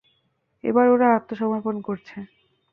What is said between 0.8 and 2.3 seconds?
ওরা আত্মসমর্পণ করছে।